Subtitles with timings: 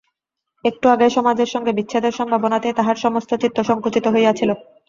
[0.65, 4.49] একটু আগেই সমাজের সঙ্গে বিচ্ছেদের সম্ভাবনাতেই তাহার সমস্ত চিত্ত সংকুচিত হইয়াছিল।